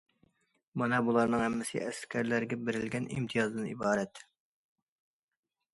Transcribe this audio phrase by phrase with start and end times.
[0.81, 4.25] مانا بۇلارنىڭ ھەممىسى ئەسكەرلەرگە بېرىلگەن ئىمتىيازدىن ئىبارەت.